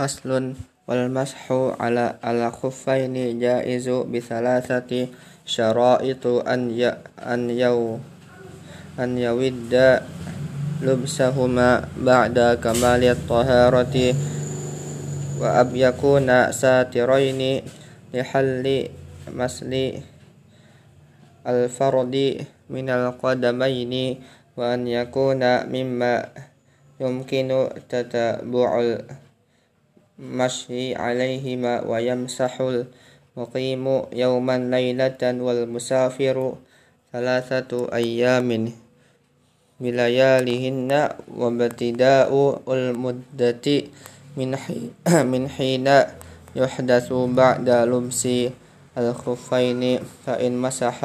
[0.00, 0.56] faslun
[0.88, 5.12] wal mashu ala ala khuffaini jaizu bi thalathati
[5.44, 8.00] syara'itu an ya an yau
[8.96, 10.00] an yawidda
[10.80, 14.16] lubsahuma ba'da kamali at-taharati
[15.36, 17.60] wa ab yakuna satiraini
[18.16, 18.88] lihalli
[19.36, 20.00] masli
[21.44, 22.40] al-fardi
[22.72, 24.16] min al-qadamaini
[24.56, 26.24] wa an yakuna mimma
[26.96, 29.28] yumkinu tatabu'ul
[30.20, 36.36] المشي عليهما ويمسح المقيم يوما ليلة والمسافر
[37.12, 38.72] ثلاثة أيام
[39.80, 42.30] بلياليهن وابتداء
[42.68, 43.66] المدة
[44.36, 44.90] من حين,
[45.32, 45.88] من حين
[46.56, 48.28] يحدث بعد لبس
[48.98, 49.82] الخفين
[50.26, 50.98] فإن مسح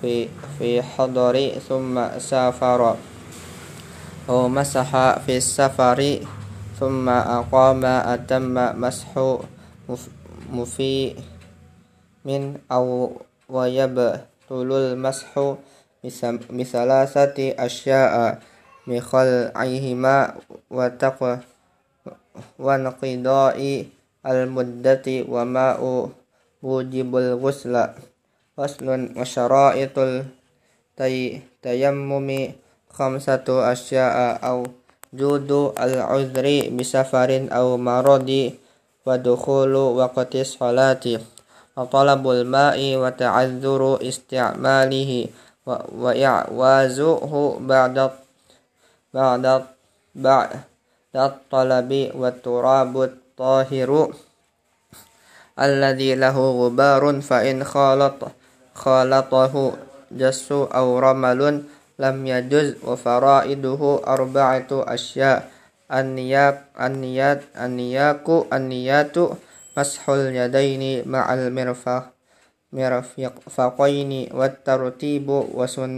[0.00, 1.36] في, في حضر
[1.68, 2.96] ثم سافر
[4.28, 4.90] أو مسح
[5.26, 6.00] في السفر
[6.80, 9.12] ثم أقام أتم مسح
[10.48, 11.14] مفي
[12.24, 13.12] من أو
[13.48, 15.30] ويبطل المسح
[16.50, 18.40] بثلاثة أشياء
[18.88, 20.16] بخلعهما
[20.70, 21.38] وتقوى
[22.58, 23.58] وانقضاء
[24.26, 25.80] المدة وماء
[26.62, 27.74] موجب الغسل.
[28.56, 29.96] فصل وشرائط
[31.00, 32.28] التيمم
[32.90, 34.16] خمسة أشياء
[34.48, 34.58] أو
[35.12, 38.30] جود العذر بسفر أو مرض
[39.06, 41.04] ودخول وقت الصلاة.
[41.80, 45.26] وطلب الماء وتعذر استعماله
[46.02, 47.96] وإعوازه بعد
[49.14, 49.44] بعد
[50.14, 50.50] بعد
[51.16, 53.90] الطلب والتراب الطاهر
[55.60, 58.20] الذي له غبار فإن خالط
[58.74, 59.54] خالطه
[60.10, 61.40] جس أو رمل
[62.00, 65.38] لم يجز وفرائده أربعة أشياء
[65.92, 69.16] النياك النيات النياك النيات
[69.76, 72.04] مسح اليدين مع المرفق
[72.72, 75.92] مرفقين والترتيب وسن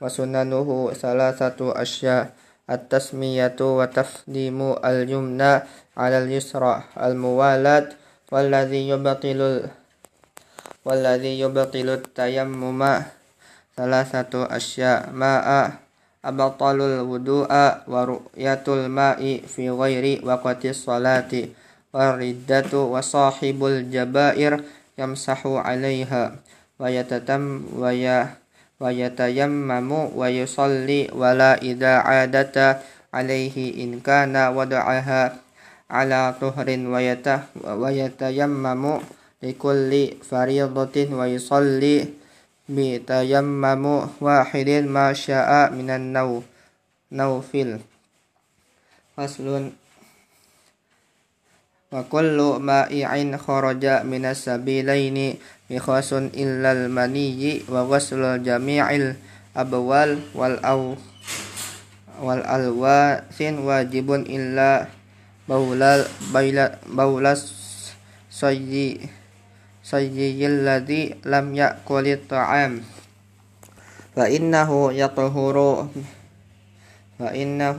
[0.00, 0.68] وسننه
[1.02, 2.24] ثلاثة أشياء
[2.70, 5.52] التسمية وتقديم اليمنى
[5.96, 7.88] على اليسرى الموالاة
[8.32, 9.40] والذي يبطل
[10.84, 12.82] والذي يبطل التيمم
[13.80, 15.72] ثلاثة أشياء ماء
[16.24, 17.48] أبطل الوضوء
[17.88, 21.32] ورؤية الماء في غير وقت الصلاة
[21.94, 24.52] والردة وصاحب الجبائر
[25.00, 26.22] يمسح عليها
[26.80, 27.44] ويتتم
[28.80, 32.56] ويتيمم ويصلي ولا إذا عادت
[33.14, 35.22] عليه إن كان وضعها
[35.90, 36.68] على طهر
[37.64, 38.84] ويتيمم
[39.42, 39.92] لكل
[40.30, 42.19] فريضة ويصلي
[42.70, 46.38] bitayammamu wahidin ma sya'a minan naw
[47.10, 47.82] nawfil
[49.18, 49.74] faslun.
[51.90, 59.18] Wa kullu ma'i'in kharaja minas sabilaini mikhasun illal maniyyi wa ghaslul jami'il
[59.58, 60.94] abwal wal aw
[62.22, 64.86] wal alwasin wajibun illa
[65.50, 67.50] baulal baila baulas
[68.30, 69.10] sayyi
[69.90, 72.72] صي الذي لم يأكل الطعام
[74.16, 75.56] فإنه يطهر
[77.18, 77.78] فإنه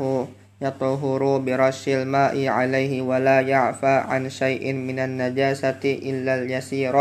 [0.62, 6.96] يطهر برش الماء عليه ولا يعفى عن شيء من النجاسة إلا اليسير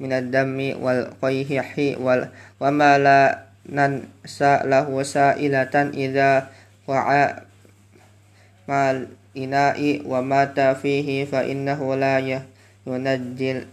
[0.00, 1.58] من الدم والقيح
[2.60, 3.20] وما لا
[3.66, 6.30] ننسى له سائلة إذا
[6.88, 7.24] وعى
[8.68, 12.18] مع الإناء ومات فيه فإنه لا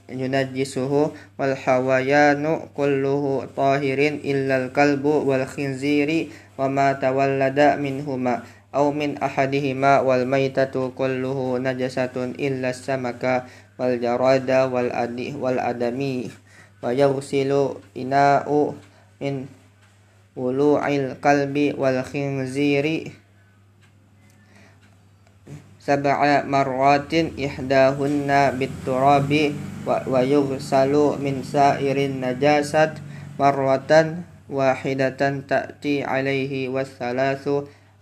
[0.10, 3.24] ينجسه والحويان كله
[3.58, 4.00] طاهر
[4.32, 6.10] إلا الكلب والخنزير
[6.58, 8.36] وما تولد منهما
[8.76, 13.24] أو من أحدهما والميتة كله نجسة إلا السمك
[13.80, 14.52] والجراد
[15.42, 16.18] والأدمي
[16.84, 17.52] ويغسل
[17.98, 18.48] إناء
[19.22, 19.46] من
[20.36, 22.86] ولوع القلب والخنزير
[25.82, 28.30] سبع مرات إحداهن
[28.60, 29.32] بالتراب
[30.08, 32.94] ويغسل من سائر النجاسات
[33.40, 33.92] مرة
[34.50, 37.50] واحدة تأتي عليه والثلاث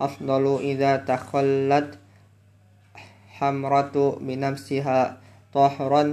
[0.00, 1.88] أفضل إذا تخلت
[3.40, 5.16] حمرة بنفسها
[5.54, 6.04] طهرا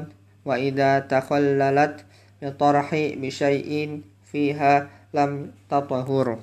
[0.45, 1.95] وإذا تخللت
[2.41, 4.73] بطرح بشيء فيها
[5.13, 6.37] لم تطهر.